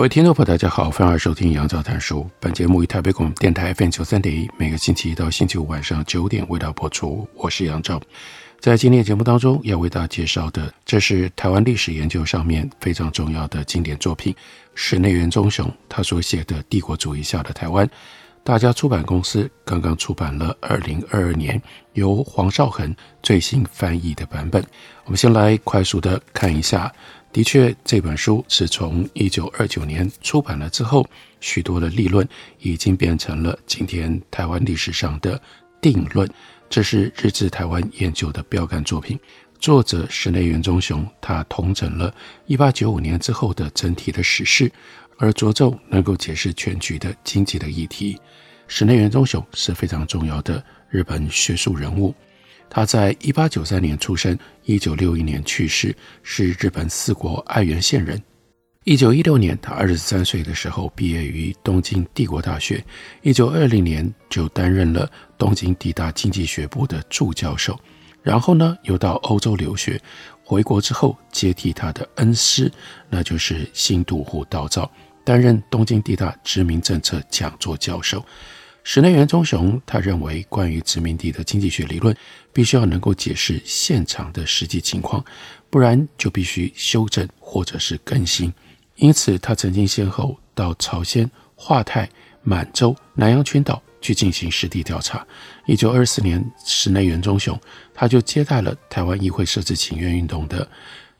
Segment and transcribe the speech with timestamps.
[0.00, 2.26] 各位听众朋友，大家好，欢迎收听杨照谈书。
[2.40, 7.28] 本节目以台北广播电台 FM 九三点一，每个星期一到星期五晚上九点为大家播出。
[7.34, 8.00] 我是杨照，
[8.60, 14.34] 在今天节目当中要为大家介绍的，这是台湾历史研究上面非常重要的经典作品——
[14.74, 17.86] 是内元忠雄他所写的《帝国主义下的台湾》。
[18.42, 21.60] 大家出版公司刚刚出版了二零二二年
[21.92, 24.64] 由黄绍恒最新翻译的版本。
[25.04, 26.90] 我们先来快速的看一下。
[27.32, 31.08] 的确，这本书是从一九二九年出版了之后，
[31.40, 32.28] 许多的立论
[32.58, 35.40] 已经变成了今天台湾历史上的
[35.80, 36.28] 定论。
[36.68, 39.18] 这是日治台湾研究的标杆作品。
[39.60, 42.12] 作者室内元忠雄，他统整了
[42.46, 44.70] 一八九五年之后的整体的史事，
[45.16, 48.18] 而着重能够解释全局的经济的议题。
[48.66, 52.12] 室内元忠雄是非常重要的日本学术人物。
[52.70, 58.22] 他在一八九三年出生，一九六一年去世，是日本四国爱媛县人。
[58.84, 62.82] 一九一六年，他二十三岁的时候毕业于东京帝国大学。
[63.22, 67.78] 一九二零年就担任了东京帝大经济学部的助教授，
[68.22, 70.00] 然后呢，又到欧洲留学。
[70.42, 72.72] 回国之后，接替他的恩师，
[73.08, 74.90] 那就是新渡户稻造，
[75.24, 78.24] 担任东京帝大知名政策讲座教授。
[78.92, 82.12] 室内元忠雄他认为，关于殖民地的经济学理论，
[82.52, 85.24] 必须要能够解释现场的实际情况，
[85.70, 88.52] 不然就必须修正或者是更新。
[88.96, 92.10] 因此，他曾经先后到朝鲜、华泰、
[92.42, 95.24] 满洲、南洋群岛去进行实地调查。
[95.66, 97.56] 一九二四年，室内元忠雄
[97.94, 100.68] 他就接待了台湾议会设置请愿运动的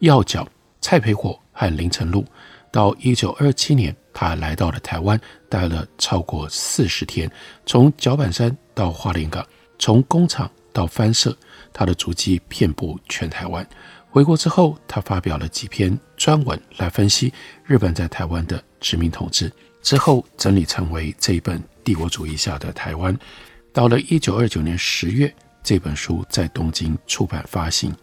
[0.00, 0.44] 要角
[0.81, 2.27] 蔡培火和林呈禄。
[2.73, 7.31] 到一九二七年，他来到了台湾，待了超过四十天，
[7.66, 9.47] 从角板山到花莲港，
[9.78, 11.37] 从工厂到番社，
[11.72, 13.66] 他的足迹遍布全台湾。
[14.10, 17.32] 回国之后，他发表了几篇专文来分析
[17.65, 23.16] 日本在台湾的殖民统治，之后整理成为这一本《帝国主义下的台湾》。
[23.72, 25.32] 到了一九二九年十月，
[25.62, 27.94] 这本书在东京出版发行。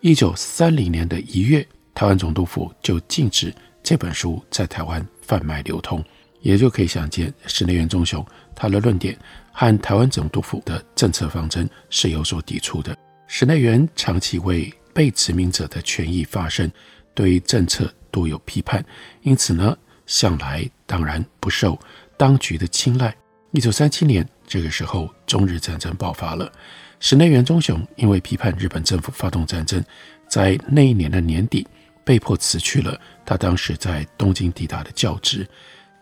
[0.00, 3.52] 一九三零年的一月，台湾总督府就禁止。
[3.88, 6.04] 这本书在台湾贩卖流通，
[6.42, 8.22] 也就可以想见室内元忠雄
[8.54, 9.16] 他的论点
[9.50, 12.94] 和台湾总督府的政策方针是有所抵触的。
[13.28, 16.70] 室内元长期为被殖民者的权益发声，
[17.14, 18.84] 对政策多有批判，
[19.22, 21.80] 因此呢，向来当然不受
[22.18, 23.16] 当局的青睐。
[23.52, 26.52] 一九三七年这个时候，中日战争爆发了，
[27.00, 29.82] 室内元忠雄因为批判日本政府发动战争，
[30.28, 31.66] 在那一年的年底。
[32.08, 35.46] 被迫辞去了他当时在东京帝大的教职。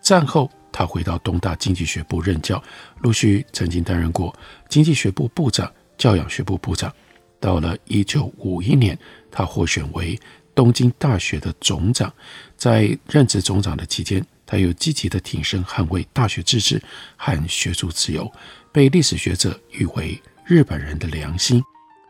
[0.00, 2.62] 战后，他回到东大经济学部任教，
[3.00, 4.32] 陆续曾经担任过
[4.68, 5.68] 经济学部部长、
[5.98, 6.94] 教养学部部长。
[7.40, 8.96] 到了一九五一年，
[9.32, 10.16] 他获选为
[10.54, 12.14] 东京大学的总长。
[12.56, 16.80] 在任职总长的期间，他又积极地挺身捍卫大学自治
[17.16, 18.30] 和学术自由，
[18.70, 21.60] 被历史学者誉为日本人的良心。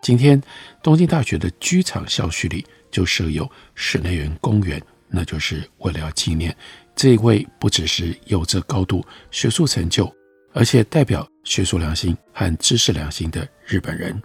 [0.02, 0.38] 今天，
[0.82, 2.62] 东京大学的居场校区里。
[2.96, 6.56] 就设有室内园公园，那就是为了要纪念
[6.94, 10.10] 这一位不只是有着高度学术成就，
[10.54, 14.18] 而且代表学术良心和知识良心的日本人。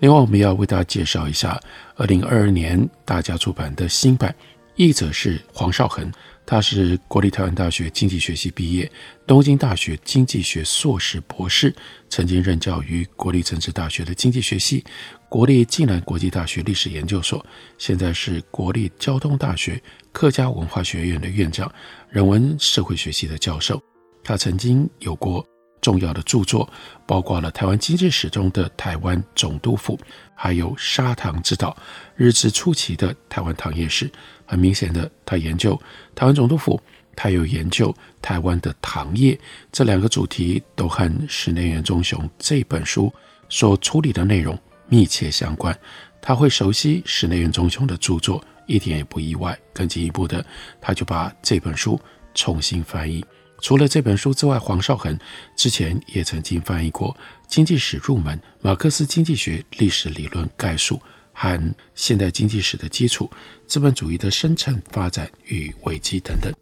[0.00, 1.56] 另外，我们要为大家介绍一下
[1.94, 4.34] 二零二二年大家出版的新版，
[4.74, 6.10] 译者是黄少恒。
[6.50, 8.90] 他是国立台湾大学经济学系毕业，
[9.24, 11.72] 东京大学经济学硕士、博士，
[12.08, 14.84] 曾经任教于国立政治大学的经济学系、
[15.28, 17.46] 国立暨南国际大学历史研究所，
[17.78, 19.80] 现在是国立交通大学
[20.10, 21.72] 客家文化学院的院长、
[22.08, 23.80] 人文社会学系的教授。
[24.24, 25.46] 他曾经有过
[25.80, 26.68] 重要的著作，
[27.06, 29.96] 包括了台湾经济史中的台湾总督府，
[30.34, 31.76] 还有砂糖之岛、
[32.16, 34.10] 日治初期的台湾糖业史。
[34.50, 35.80] 很明显的，他研究
[36.12, 36.80] 台湾总督府，
[37.14, 39.38] 他有研究台湾的糖业，
[39.70, 43.14] 这两个主题都和室内元忠雄这本书
[43.48, 44.58] 所处理的内容
[44.88, 45.78] 密切相关。
[46.20, 49.56] 他会熟悉室内元忠雄的著作，一点也不意外。
[49.72, 50.44] 更进一步的，
[50.80, 52.00] 他就把这本书
[52.34, 53.24] 重新翻译。
[53.62, 55.16] 除了这本书之外，黄绍恒
[55.54, 57.14] 之前也曾经翻译过
[57.46, 60.96] 《经济史入门》《马克思经济学历史理论概述》。
[61.40, 63.30] 和现代经济史的基础、
[63.66, 66.52] 资本主义的生成发展与危机等等。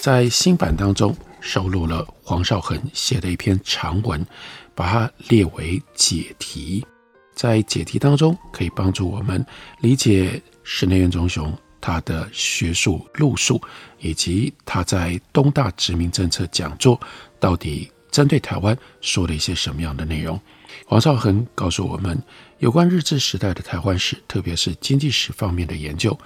[0.00, 4.26] 在新版当中收录了黄少恒写的一篇长文，
[4.74, 6.84] 把它列为解题。
[7.32, 9.44] 在解题当中，可以帮助我们
[9.78, 13.62] 理解室内院忠雄他的学术路数，
[14.00, 17.00] 以及他在东大殖民政策讲座
[17.38, 20.40] 到底针对台湾说了一些什么样的内容。
[20.86, 22.20] 黄少恒告诉我们，
[22.58, 26.18] 有关日治时代的台湾史，特别是经济史方面的研究，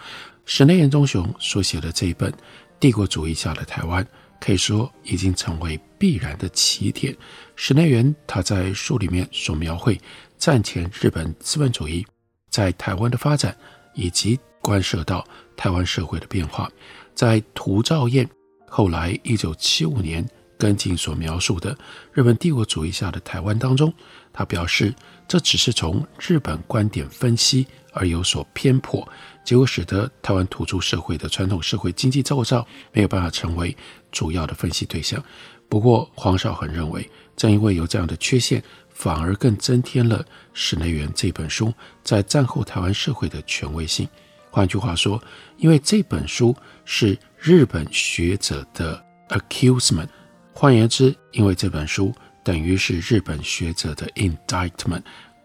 [0.46, 2.32] 室内元忠雄所写的这一本。
[2.80, 4.04] 帝国主义下的台湾，
[4.40, 7.14] 可以说已经成为必然的起点。
[7.54, 10.00] 室内元他在书里面所描绘
[10.38, 12.04] 战前日本资本主义
[12.48, 13.54] 在台湾的发展，
[13.94, 15.24] 以及关涉到
[15.54, 16.68] 台湾社会的变化，
[17.14, 18.26] 在涂兆彦
[18.66, 20.26] 后来一九七五年
[20.62, 21.76] 跟进所描述的
[22.12, 23.92] 日本帝国主义下的台湾当中，
[24.32, 24.94] 他表示
[25.26, 29.06] 这只是从日本观点分析而有所偏颇。
[29.44, 33.76] 结果使得台湾土著社会的传统社会经济构造没有办法成为
[34.12, 35.20] 主要的分析对象。
[35.68, 41.74] 不过，黄少恒认为，正因为有这样的缺陷，反而更增添了室内元这本书
[42.04, 44.08] 在战后台湾社会的权威性。
[44.48, 45.20] 换句话说，
[45.56, 50.06] 因为这本书是日本学者的 accusement，
[50.52, 52.12] 换言之，因为这本书
[52.44, 55.02] 等于是日本学者的 indictment，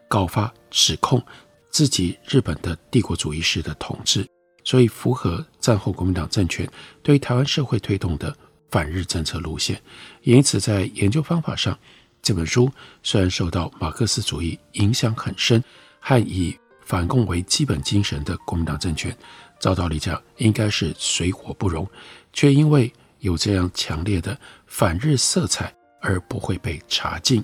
[0.08, 1.22] 告发指控。
[1.70, 4.28] 自己日本的帝国主义式的统治，
[4.64, 6.68] 所以符合战后国民党政权
[7.04, 8.36] 对台湾社会推动的
[8.72, 9.80] 反日政策路线。
[10.24, 11.78] 因此，在研究方法上，
[12.24, 12.72] 这本书
[13.04, 15.64] 虽然受到马克思主义影响很深，
[16.00, 19.16] 和以反共为基本精神的国民党政权，
[19.60, 21.88] 照道理讲应该是水火不容，
[22.34, 27.44] 却因为有这样强烈的反日色彩而不会被查禁。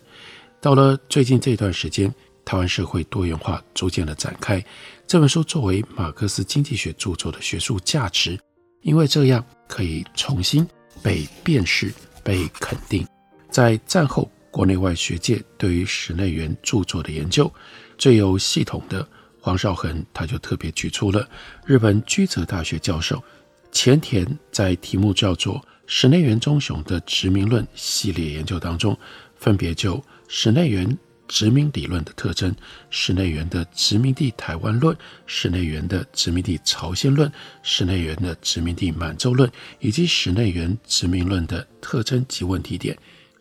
[0.62, 2.14] 到了最近这段时间。
[2.46, 4.62] 台湾社会多元化逐渐的展开。
[5.08, 8.38] 这本书作为马克思经济学著作的学术价值，
[8.82, 10.68] 因为这样可以重新
[11.02, 11.90] 被辨识、
[12.22, 13.08] 被肯定。
[13.50, 17.50] 在战后国内外学界对于室内元著作的研究
[17.98, 19.08] 最有系统的
[19.40, 21.26] 黄绍恒，他就特别举出了
[21.66, 23.24] 日本居泽大学教授
[23.72, 28.98] 前田在题目叫做《室内元忠雄的殖民论》系列研究当中，
[29.36, 30.98] 分别就室内元。
[31.26, 32.54] 殖民理论的特征，
[32.92, 34.96] 室内元的殖民地台湾论，
[35.26, 37.32] 室内元的殖民地朝鲜论，
[37.64, 39.50] 室内元的殖民地满洲论，
[39.80, 42.96] 以及室内元殖民论的特征及问题点，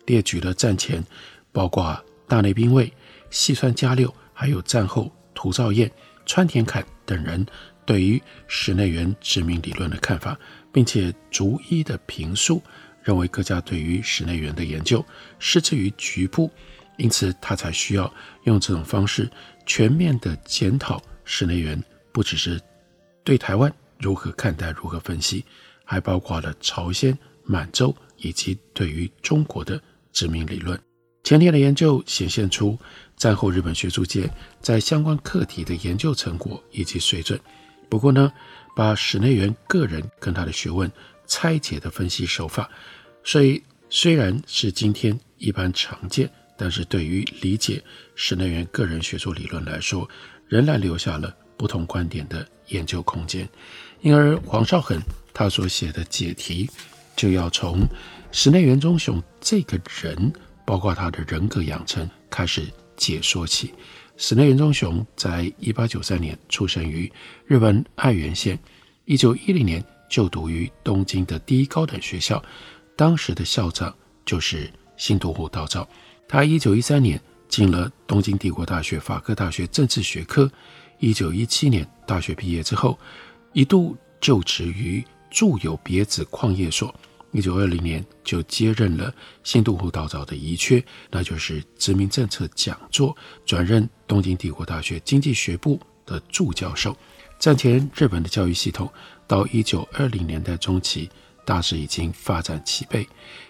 [0.05, 1.03] 列举了战前
[1.51, 2.91] 包括大内兵卫、
[3.29, 5.91] 细川家六，还有战后涂兆彦、
[6.25, 7.45] 川田凯等人
[7.85, 10.39] 对于室内元殖民理论的看法，
[10.73, 12.61] 并且逐一的评述，
[13.01, 15.05] 认为各家对于室内园的研究
[15.39, 16.51] 失之于局部。
[16.97, 19.29] 因此，他才需要用这种方式
[19.65, 21.81] 全面的检讨室内园，
[22.11, 22.61] 不只是
[23.23, 25.43] 对台湾如何看待、如何分析，
[25.83, 29.81] 还包括了朝鲜、满洲以及对于中国的
[30.11, 30.79] 殖民理论。
[31.23, 32.77] 前天的研究显现出
[33.17, 34.29] 战后日本学术界
[34.61, 37.39] 在相关课题的研究成果以及水准。
[37.89, 38.31] 不过呢，
[38.75, 40.91] 把史内元个人跟他的学问
[41.27, 42.69] 拆解的分析手法，
[43.23, 46.29] 所以虽然是今天一般常见。
[46.55, 50.07] 但是对于理解史内元个人学术理论来说，
[50.47, 53.49] 仍然留下了不同观点的研究空间。
[54.01, 55.01] 因而黄绍恒
[55.33, 56.69] 他所写的解题，
[57.15, 57.79] 就要从
[58.31, 60.31] 史内元忠雄这个人，
[60.63, 63.73] 包括他的人格养成开始解说起。
[64.15, 67.11] 室内元忠雄在一八九三年出生于
[67.47, 68.57] 日本爱媛县，
[69.05, 72.41] 一九一零年就读于东京的第一高等学校，
[72.95, 73.93] 当时的校长
[74.23, 75.87] 就是新渡户稻造。
[76.27, 80.49] 他一九一三年进了东京帝国大学法科大学政治学科，
[80.99, 82.97] 一九一七年大学毕业之后，
[83.51, 86.93] 一度就职于住友别子矿业所。
[87.33, 89.13] 一九二零年就接任了
[89.43, 96.95] 新渡户稻造的遗缺，那就是殖民政策讲座，转任东京帝国大学经济学部的助教授。
[97.39, 98.89] 战前日本的教育系统
[99.27, 101.09] 到一九二零年代中期
[101.43, 103.05] 大致已经发展齐备，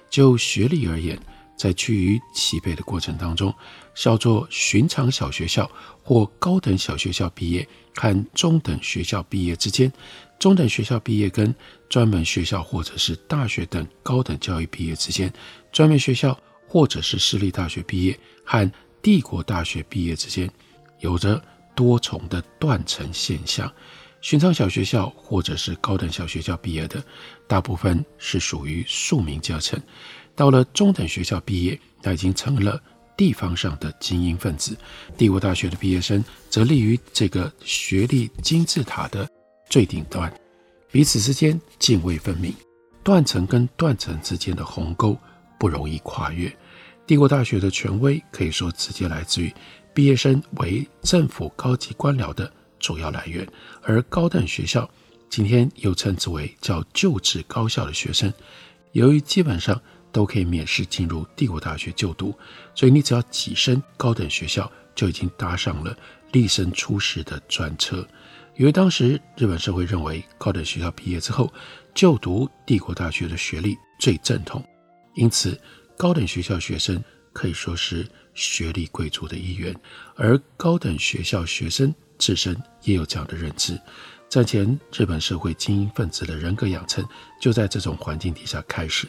[0.10, 1.20] 就学历而言。
[1.56, 3.54] 在趋于齐备的过程当中，
[3.94, 5.70] 叫做寻常小学校
[6.02, 9.90] 或高等小学校毕业和中等学校毕业之间，
[10.40, 11.54] 中等学校毕业跟
[11.94, 15.32] 专门学校或者是大学等高等教育毕业之间，
[15.72, 16.36] 专门学校
[16.68, 20.50] 或者是私立大学毕业和帝国大学毕业之间，
[21.02, 21.40] 有着
[21.76, 23.72] 多重的断层现象。
[24.22, 27.00] 寻常小学校或者是高等小学校毕业的，
[27.48, 29.80] 大部分是属于庶民阶层。
[30.36, 32.82] 到了中等学校毕业，他已经成了
[33.16, 34.76] 地方上的精英分子。
[35.16, 39.30] 帝国大学的毕业生则立于这个学历金字塔的
[39.70, 40.34] 最顶端，
[40.94, 42.54] 彼此之间泾渭分明，
[43.04, 45.18] 断层跟断层之间的鸿沟
[45.58, 46.56] 不容易跨越。
[47.08, 49.52] 帝国大学的权威可以说直接来自于
[49.92, 53.44] 毕业生为政府高级官僚的主要来源，
[53.82, 54.88] 而高等学校
[55.32, 58.32] 今天又称之为叫就职高校的学生，
[58.92, 59.82] 由于基本上
[60.12, 62.38] 都可以免试进入帝国大学就读，
[62.76, 65.98] 所以你只要跻身高等学校，就已经搭上了
[66.34, 68.08] 立身出世的专车。
[68.56, 71.52] 因为当时日本社会认为高等学校毕业之后
[71.94, 74.64] 就读帝国大学的学历最正统，
[75.16, 75.60] 因此
[75.98, 79.76] 高等学校学生可以说是学历贵族的一员，
[80.16, 83.80] 而高等学校学生自身也有这样的认知。
[84.30, 87.06] 战前日本社会精英分子的人格养成
[87.40, 89.08] 就在这种环境底下开始。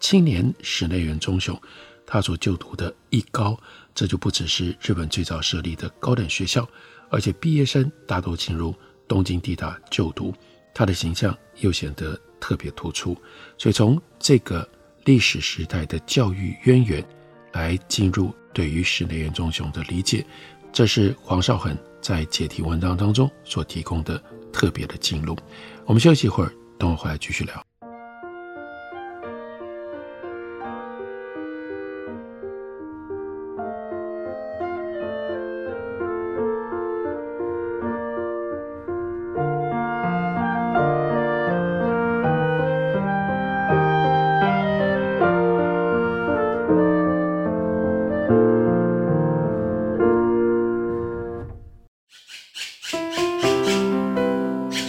[0.00, 1.60] 青年室内元忠雄，
[2.04, 3.58] 他所就读的一高，
[3.94, 6.68] 这就不只是日本最早设立的高等学校，
[7.08, 8.74] 而且毕业生大多进入
[9.06, 10.32] 东京帝大就读，
[10.72, 13.16] 他的形象又显得特别突出。
[13.58, 14.68] 所以从这个
[15.04, 17.04] 历史时代的教育渊源
[17.52, 20.24] 来进入对于室内元忠雄的理解，
[20.72, 25.36] 这是黄少恒在解题文章当中所提供的特别的进入。
[25.84, 27.73] 我们休息一会儿，等我回来继续聊。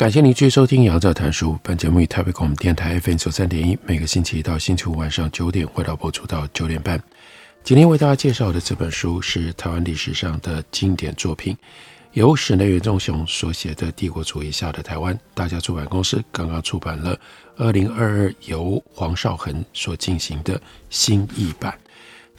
[0.00, 1.52] 感谢您继续收听《杨照谈书》。
[1.62, 6.98] 本节目以台北广播电台 FM 九三点一，每个星期一到星期五晚上九点回到播出到九点半。
[7.62, 11.54] 今天为大家介绍的这本书是台湾历史上的经典作品，
[12.12, 15.14] 由室内元仲雄所写的《帝国主义下的台湾》。
[15.34, 17.20] 大家出版公司刚刚出版了
[17.58, 21.78] 二零二二由黄绍恒所进行的新译版。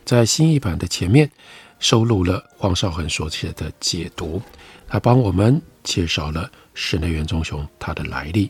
[0.04, 1.30] 在新译版的前面
[1.78, 4.42] 收录了黄绍恒所写的解读，
[4.88, 6.50] 他帮我们介绍了。
[6.74, 8.50] 室内元忠雄他的来历，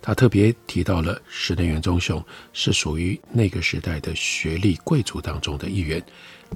[0.00, 6.04] 他特别提到了室内元忠雄是属于那个时代的学历贵族当中的一员。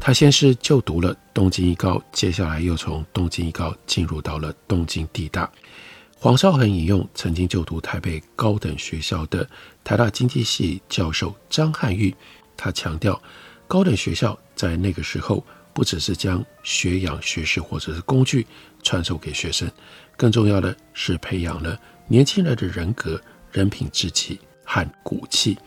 [0.01, 5.51] 他先是就读了东京艺高，接下来又从东京艺高进入到了东京帝大。
[6.19, 9.49] 黄绍恒引用曾经就读台北高等学校的
[9.85, 12.13] 台大经济系教授张汉玉，
[12.57, 13.23] 他强调，
[13.69, 18.45] 高等学校在那个时候不只是将学养学识或者是工具
[18.83, 19.71] 传授给学生。
[20.17, 23.21] 更重要的是，培养了年轻人的人格、
[23.53, 25.59] 人品、志气和骨气。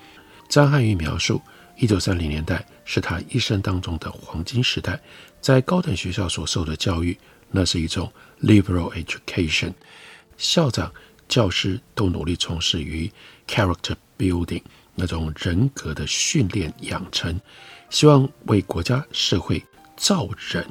[0.48, 1.40] 张汉玉描述，
[1.78, 5.00] 一九三零年代是他一生当中的黄金时代，
[5.40, 7.16] 在高等学校所受的教育，
[7.52, 9.72] 那是一种 liberal education。
[10.36, 10.92] 校长、
[11.28, 13.12] 教师都努力从事于
[13.48, 14.64] character building
[14.96, 17.40] 那种人格的训练养成，
[17.92, 19.64] 希望为国家社会
[19.96, 20.66] 造人。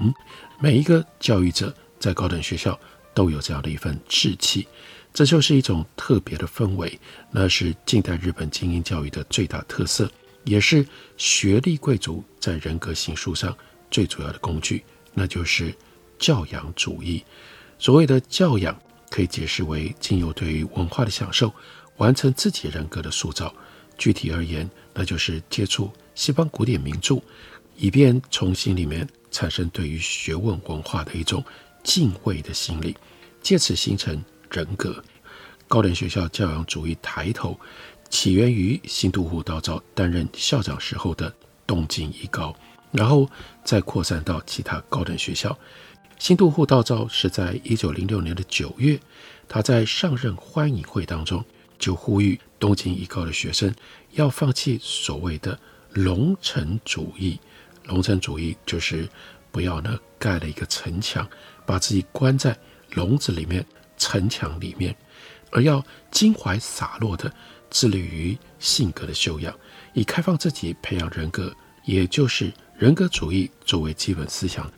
[0.58, 2.76] 每一个教育者在高等学校。
[3.18, 4.64] 都有这样的一份志气，
[5.12, 6.96] 这就是一种特别的氛围，
[7.32, 10.08] 那是近代日本精英教育的最大特色，
[10.44, 13.52] 也是学历贵族在人格形塑上
[13.90, 14.84] 最主要的工具，
[15.14, 15.74] 那就是
[16.16, 17.24] 教养主义。
[17.76, 21.52] 所谓的教养，可以解释为经由对于文化的享受，
[21.96, 23.52] 完成自己人格的塑造。
[23.96, 27.20] 具体而言，那就是接触西方古典名著，
[27.74, 31.44] 以便从心里面产生对于学问文化的一种
[31.88, 32.94] 敬畏的心理，
[33.40, 35.02] 借此形成人格。
[35.66, 37.58] 高等学校教养主义抬头，
[38.10, 41.34] 起源于新都护道造担任校长时候的
[41.66, 42.54] 东京一高，
[42.92, 43.26] 然后
[43.64, 45.58] 再扩散到其他高等学校。
[46.18, 49.00] 新都护道造是在一九零六年的九月，
[49.48, 51.42] 他在上任欢迎会当中
[51.78, 53.74] 就呼吁东京一高的学生
[54.10, 55.58] 要放弃所谓的
[55.94, 57.40] 龙城主义。
[57.84, 59.08] 龙城主义就是
[59.50, 61.26] 不要呢盖了一个城墙，
[61.68, 62.56] 把自己关在
[62.94, 63.62] 笼子里面、
[63.98, 64.96] 城墙里面。
[65.50, 67.30] 而要襟怀洒落的
[67.70, 69.54] 致力于性格的修养，
[69.92, 74.70] 以开放自己培养人格，也就是人格主义作为基本思想。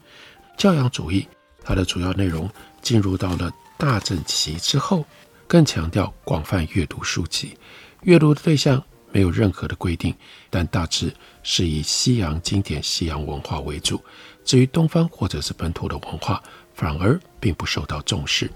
[0.56, 1.26] 教养主义
[1.62, 2.50] 它的主要内容
[2.82, 5.04] 进入到了大正期之后，
[5.46, 7.56] 更强调广泛阅读书籍，
[8.02, 8.82] 阅读的对象
[9.12, 10.14] 没有任何的规定，
[10.50, 14.00] 但大致是以西洋经典、西洋文化为主。
[14.44, 16.42] 至于东方或者是本土的文化，
[16.80, 18.46] 反而并不受到重视。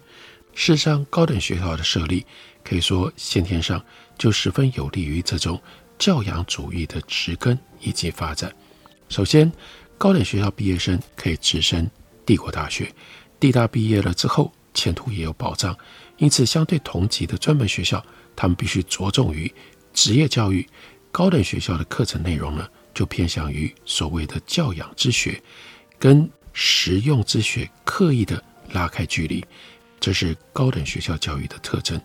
[0.55, 2.25] 事实上，高等学校的设立
[2.65, 3.85] 可以说先天上
[4.17, 5.61] 就十分有利于这种
[5.99, 8.51] 教养主义的植根以及发展。
[9.11, 9.53] 首先，
[9.99, 11.87] 高等学校毕业生可以直升
[12.25, 12.91] 帝国大学，
[13.39, 15.77] 帝大毕业了之后前途也有保障。
[16.17, 18.03] 因此，相对同级的专门学校，
[18.35, 19.53] 他们必须着重于
[19.93, 20.67] 职业教育。
[21.13, 25.43] 高等学校的课程内容呢，就偏向于所谓的教养之学，
[25.99, 28.43] 跟实用之学刻意的
[28.73, 29.45] 拉开距离。
[30.01, 32.01] 这是高等学校教育的特征，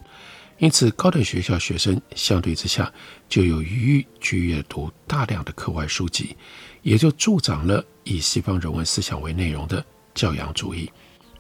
[0.58, 2.92] 因此高等学校学生相对之下
[3.28, 6.36] 就有余裕去阅读大量的课外书籍，
[6.82, 10.90] 也就助长了以西方人文思想为内容的教养主义。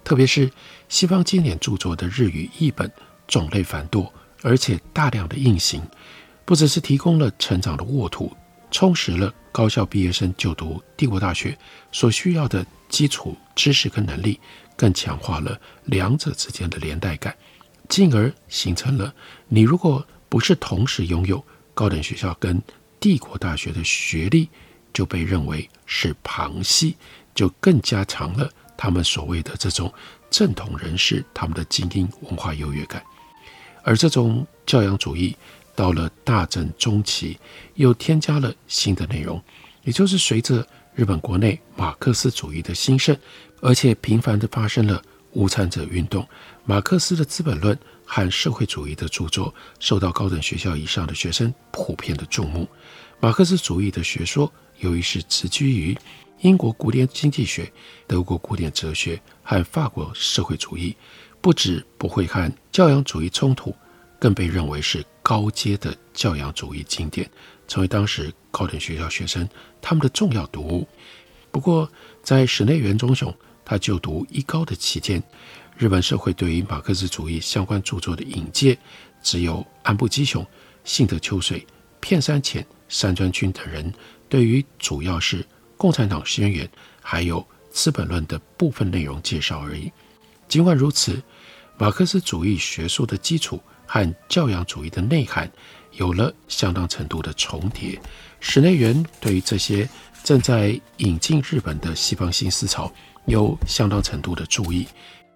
[0.03, 0.51] 特别是
[0.87, 2.91] 西方经典著作的日语译本
[3.27, 5.81] 种类繁多，而且大量的印行，
[6.43, 8.35] 不只是提供了成长的沃土，
[8.69, 11.57] 充实了高校毕业生就读帝国大学
[11.91, 14.39] 所需要的基础知识跟能力。
[14.79, 17.35] 更强化了两者之间的连带感，
[17.89, 19.13] 进而形成了
[19.49, 22.61] 你如果不是同时拥有高等学校跟
[22.97, 24.47] 帝国大学的学历，
[24.93, 26.95] 就被认为是旁系，
[27.35, 29.93] 就更加强了他们所谓的这种
[30.29, 33.03] 正统人士他们的精英文化优越感。
[33.83, 35.35] 而这种教养主义
[35.75, 37.37] 到了大正中期，
[37.73, 39.43] 又添加了新的内容，
[39.83, 43.17] 也就是随着日本国内马克思主义的兴盛。
[43.61, 45.01] 而且频繁地发生了
[45.33, 46.25] 无产者运动，
[46.63, 47.75] 马克思的《资本论》
[48.05, 52.65] 和社会主义的著作受到高等学校以上的学生普遍的注目。
[53.19, 54.49] 马克思主义的学说
[54.79, 55.97] 由于是植居于
[56.39, 57.69] 英国古典经济学、
[58.07, 60.95] 德国古典哲学和法国社会主义，
[61.41, 63.75] 不止不会和教养主义冲突，
[64.17, 67.29] 更被认为是高阶的教养主义经典，
[67.69, 69.47] 成为当时高等学校学生
[69.81, 70.85] 他们的重要读物。
[71.49, 71.89] 不过，
[72.21, 73.33] 在室内元忠雄。
[73.65, 75.21] 他就读一高的期间，
[75.77, 78.75] 日本社会对于马克思主义相关著作的引介，
[79.21, 80.43] 只有安部基雄、
[80.83, 81.67] 幸田秋水、
[81.99, 83.93] 片山浅、山川君等人
[84.27, 85.43] 对于主要是
[85.77, 86.65] 《共产党宣言》
[86.99, 89.91] 还有《资本论》的部分内容介绍而已。
[90.47, 91.21] 尽管如此，
[91.77, 95.47] 马克思主义学术的基础和教养主义的内涵
[95.99, 98.01] 有了相当程度的重叠。
[98.39, 99.87] 室内元对于这些
[100.23, 102.91] 正在引进日本的西方新思潮，
[103.25, 104.87] 有相当程度的注意，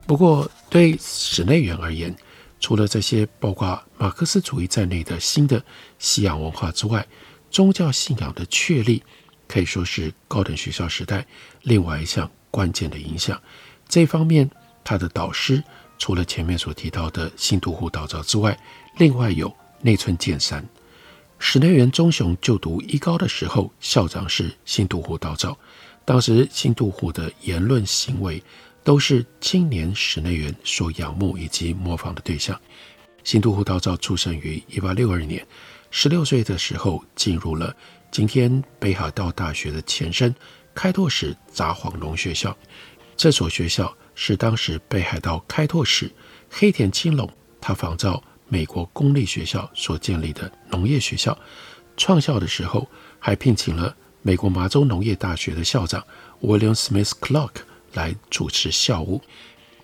[0.08, 2.16] 不过对室内元而言，
[2.62, 5.64] 除了这些包括马克思主义在内的新的
[6.00, 7.06] 西洋文化之外，
[7.52, 9.04] 宗教信仰的确立
[9.48, 11.26] 可以说是高等学校时代
[11.62, 13.40] 另外一项关键的影响。
[13.90, 14.50] 这一方面，
[14.84, 15.62] 他的导师
[16.00, 18.58] 除了前面所提到的新都护道造之外，
[18.98, 20.66] 另外有内村健三。
[21.38, 25.58] 史内元忠雄就读一高的时候，校长是新都护道造。
[26.06, 28.42] 当时新都护的言论行为，
[28.82, 32.60] 都是青年室内元所仰慕以及模仿的对象。
[33.26, 35.46] 新都护道造出生于一八六二年，
[35.92, 37.76] 十六岁的时候进入了
[38.10, 40.34] 今天北海道大学的前身
[40.74, 42.58] 开拓史札幌农学校。
[43.18, 46.10] 这所学校是当时北海道开拓史
[46.50, 48.22] 黑田清隆他仿照
[48.54, 51.36] 美国公立学校所建立的农业学校。
[51.98, 52.88] 创校的时候
[53.18, 53.96] 还聘请了。
[54.22, 56.06] 美国麻州农业大学的校长
[56.40, 57.56] William Smith Clark
[57.94, 59.20] 来主持校务。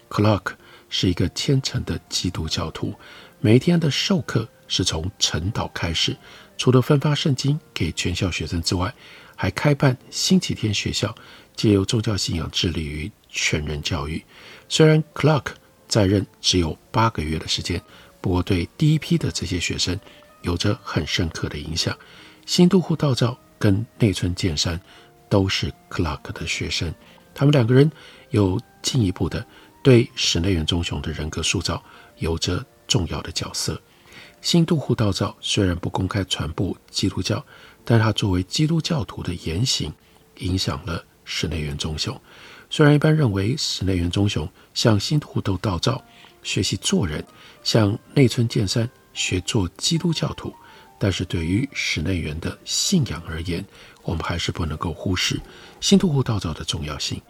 [0.08, 0.54] Clark
[0.88, 2.94] 是一个虔诚的基督教徒，
[3.40, 6.16] 每一天的授课是从晨祷开始。
[6.56, 8.94] 除了分发圣经给全校学生之外，
[9.36, 11.14] 还开办星期天学校，
[11.56, 14.24] 借由宗教信仰致力于全人教育。
[14.70, 15.48] 虽然 Clark
[15.88, 17.82] 在任只有八个月的时间，
[18.22, 20.00] 不过对第一批的这些学生
[20.42, 21.98] 有着很深刻的影响。
[22.46, 24.80] 新渡户道造跟内村健山
[25.30, 26.94] 都是克拉克的学生，
[27.34, 27.92] 他们两个人
[28.32, 29.46] 有进一步的
[29.84, 31.84] 对室内元忠雄的人格塑造
[32.18, 33.80] 有着重要的角色。
[34.42, 37.46] 新渡户道造虽然不公开传播基督教，
[37.84, 39.94] 但他作为基督教徒的言行
[40.38, 42.20] 影响了室内元忠雄。
[42.70, 46.02] 虽然一般认为室内元忠雄像新渡户道造
[46.44, 47.24] 学习做人，
[47.64, 50.54] 向内村健山学做基督教徒，
[51.00, 53.66] 但是对于室内园的信仰而言，
[54.04, 55.40] 我们还是不能够忽视
[55.80, 57.22] 新渡户道照的重要性。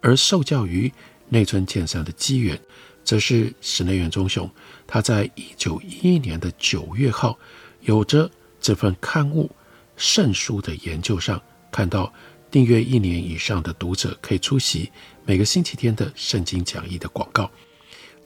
[0.00, 0.92] 而受教于
[1.28, 2.60] 内村健山的机缘，
[3.02, 4.50] 则是室内园忠雄
[4.86, 7.38] 他在一九一一年的九月号，
[7.80, 9.50] 有着这份刊物
[9.96, 12.12] 圣书的研究上看到。
[12.48, 14.90] 订阅一年以上的读者可以出席
[15.26, 17.50] 每个星期天的圣经讲义的广告。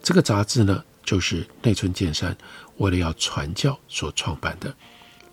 [0.03, 2.35] 这个杂志呢，就是内村健山
[2.77, 4.73] 为了要传教所创办的。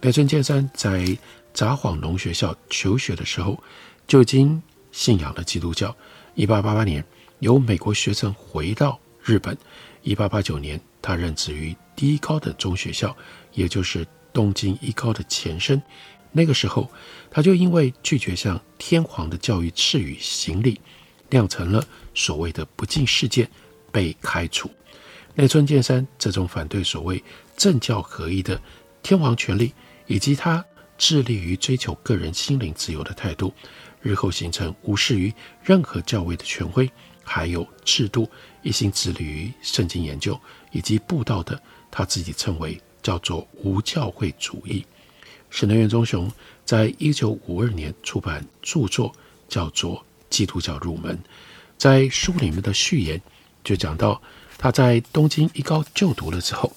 [0.01, 1.17] 内村健山在
[1.55, 3.59] 札幌农学校求学的时候，
[4.07, 5.95] 就已经信仰了基督教。
[6.35, 7.05] 一八八八年，
[7.41, 9.57] 由美国学生回到日本。
[10.03, 13.17] 一八八九年，他任职于第一高等中学校，
[13.53, 15.83] 也就是东京一高的前身。
[16.31, 16.89] 那个时候，
[17.31, 20.81] 他就因为拒绝向天皇的教育赐予行礼，
[21.31, 23.51] 酿成了所谓的不敬事件，
[23.93, 24.71] 被开除。
[25.35, 27.23] 内村健三这种反对所谓
[27.57, 28.61] 政教合一的
[29.03, 29.73] 天皇权力，
[30.07, 30.65] 以及他
[30.97, 33.55] 致力于追求个人心灵自由的态度，
[34.03, 36.91] 日后形成无视于任何教位的权威，
[37.23, 38.29] 还有制度，
[38.63, 40.39] 一心致力于圣经研究
[40.73, 44.85] 以及布道的，他自己称为叫做无教会主义。
[45.51, 46.31] 室内元忠雄
[46.65, 49.13] 在一九五二年出版著作，
[49.49, 49.97] 叫做
[50.29, 51.17] 《基督教入门》。
[51.79, 53.23] 在书里面的序言
[53.65, 54.21] 就讲到，
[54.57, 56.73] 他在东京一高就读了之后，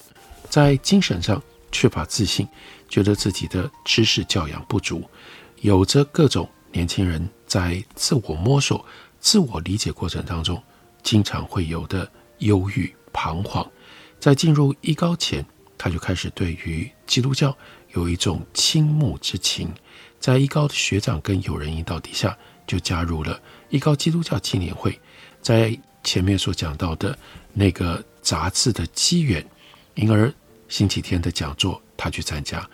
[0.48, 2.46] 在精神上缺乏自信，
[2.88, 5.02] 觉得自己的知识教养不足，
[5.60, 8.84] 有着各种年轻人在自我摸索、
[9.20, 10.62] 自我理解过程当中
[11.02, 13.68] 经常会有的忧郁、彷徨。
[14.20, 15.44] 在进入一高前，
[15.76, 17.56] 他就开始对于基督教。
[17.94, 19.70] 有一种倾慕之情，
[20.18, 22.34] 在一高的学长跟友人引导底下，
[22.66, 24.98] 就加入了一高基督教青年会。
[25.42, 27.16] 在前面所讲到的
[27.52, 29.44] 那个杂志的机缘，
[29.94, 30.32] 因而
[30.68, 32.68] 星期天的讲座他去参加，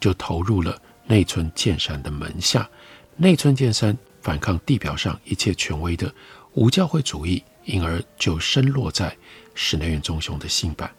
[0.00, 2.68] 就投入了内村健山的门下。
[3.16, 6.12] 内村健山反抗地表上一切权威的
[6.54, 9.16] 无教会主义，因而就深落在
[9.54, 10.90] 室内元忠雄的心版。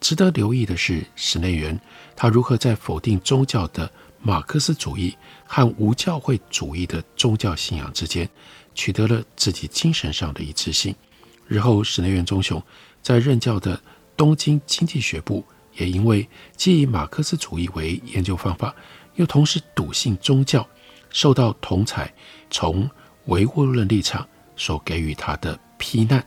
[0.00, 1.78] 值得留意的是，室内元
[2.14, 3.90] 他如何在否定宗教的
[4.20, 8.28] 马克思主义和无教会主义的宗教信仰之间，
[8.74, 10.94] 取得了自己精神上的一致性。
[11.46, 12.62] 日后，室内院忠雄
[13.02, 13.80] 在任教的
[14.16, 18.74] 东京经济学部，也因为既以马克思主义为研究方法，
[19.14, 20.66] 又同时笃信宗教，
[21.10, 22.08] 受到同侪
[22.50, 22.88] 从
[23.26, 26.24] 唯物论立场所给予他的批难，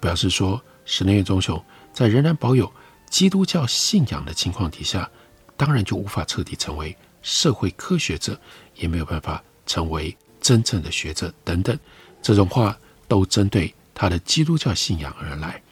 [0.00, 2.72] 表示说，室内院忠雄在仍然保有。
[3.10, 5.08] 基督教信仰的情况底下，
[5.56, 8.36] 当然就无法彻底成为社会科学者，
[8.74, 11.76] 也没有办法成为真正的学者等等。
[12.20, 12.78] 这种话
[13.08, 15.62] 都针对他的基督教信仰而来。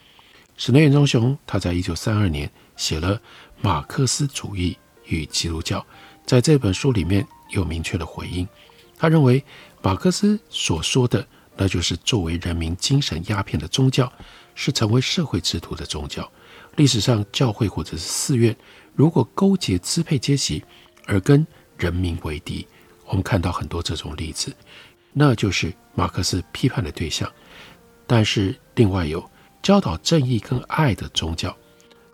[0.56, 3.16] 室内元忠雄他在一九三二年写了
[3.60, 5.78] 《马克思主义与基督教》，
[6.24, 8.48] 在这本书里面有明确的回应。
[8.96, 9.44] 他认为
[9.82, 14.10] 马克思所说的，那就是作为人民精神鸦片的宗教，
[14.54, 16.30] 是成为社会制度的宗教。
[16.76, 18.56] 历史上，教会或者是寺院，
[18.94, 20.62] 如果勾结支配阶级
[21.06, 22.66] 而跟人民为敌，
[23.12, 24.50] 我们看到很多这种例子，
[25.12, 27.30] 那就是马克思批判的对象。
[28.06, 29.22] 但是，另外有
[29.62, 31.54] 教导正义跟爱的宗教，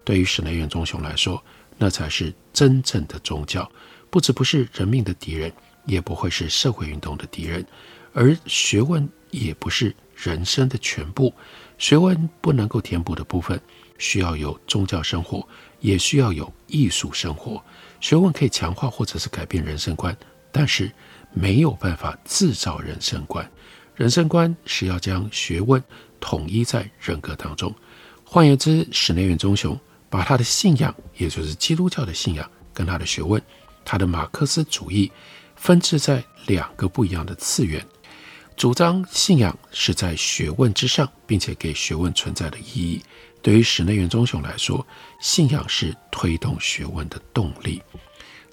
[0.04, 1.40] 对于室内元忠雄来说，
[1.76, 3.70] 那才是真正的宗教，
[4.10, 5.52] 不只不是人命的敌人，
[5.86, 7.64] 也不会是社会运动的敌人，
[8.12, 11.32] 而学问也不是人生的全部，
[11.78, 13.60] 学问不能够填补的部分。
[13.98, 17.62] 需要有宗教生活，也需要有艺术生活。
[18.00, 20.16] 学问可以强化或者是改变人生观，
[20.50, 20.90] 但是
[21.32, 23.48] 没有办法制造人生观。
[23.94, 25.82] 人生观是要将学问
[26.20, 27.74] 统一在人格当中。
[28.24, 33.42] 换言之，室内元忠雄把他的信仰，也就是基督教的信仰，跟他的学问，
[33.84, 35.10] 他的马克思主义，
[35.56, 37.84] 分置在两个不一样的次元，
[38.56, 43.02] 主张信仰是在学问之上，并且给学问存在的意义。
[43.40, 44.86] 对于室内元忠雄来说，
[45.20, 47.82] 信仰是推动学问的动力，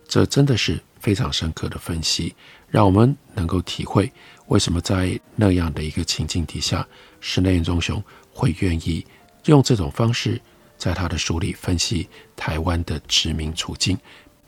[0.07, 2.35] 这真的是非常深刻的分析，
[2.67, 4.11] 让我们能够体会
[4.47, 6.83] 为什么在那样的一个情境底下，
[7.19, 9.05] 室内元忠雄会愿意
[9.43, 10.41] 用这种方式
[10.79, 13.95] 在他的书里分析台湾的殖民处境，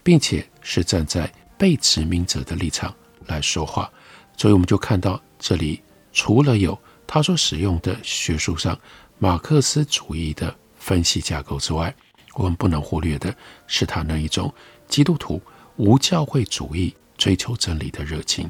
[0.02, 2.92] 并且是站在被殖民者的立场
[3.28, 3.88] 来说话。
[4.36, 5.80] 所以我们就看到这里，
[6.12, 8.76] 除了有他所使用的学术上
[9.20, 11.96] 马克思主义的分析架构之外，
[12.34, 13.32] 我们不能忽略的
[13.68, 14.52] 是他那一种
[14.88, 15.40] 基督徒
[15.78, 18.50] 无教会主义追求真理的热情。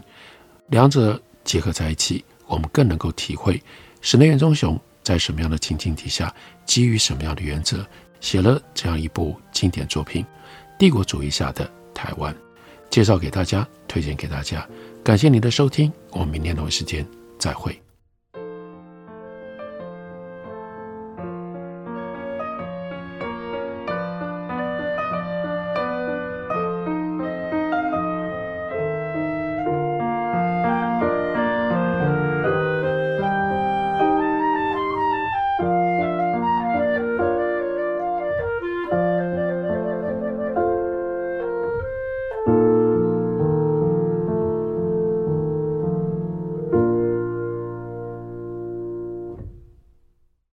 [0.68, 3.62] 两者结合在一起，我们更能够体会
[4.02, 6.34] 室内元忠雄在什么样的情境底下，
[6.66, 7.86] 基于什么样的原则，
[8.20, 10.24] 写了这样一部经典作品
[10.78, 12.34] 《帝国主义下的台湾》，
[12.90, 14.68] 介绍给大家，推荐给大家。
[15.04, 17.06] 感谢您的收听，我们明天同一时间
[17.40, 17.87] 再会。